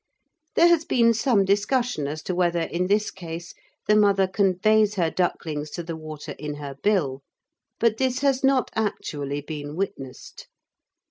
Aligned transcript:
There 0.55 0.65
has 0.67 0.83
been 0.83 1.13
some 1.13 1.45
discussion 1.45 2.07
as 2.07 2.23
to 2.23 2.33
whether, 2.33 2.61
in 2.61 2.87
this 2.87 3.11
case, 3.11 3.53
the 3.87 3.95
mother 3.95 4.25
conveys 4.27 4.95
her 4.95 5.11
ducklings 5.11 5.69
to 5.77 5.83
the 5.83 5.95
water 5.95 6.31
in 6.39 6.55
her 6.55 6.73
bill, 6.81 7.21
but 7.79 7.97
this 7.97 8.21
has 8.21 8.43
not 8.43 8.71
actually 8.75 9.41
been 9.41 9.75
witnessed. 9.75 10.47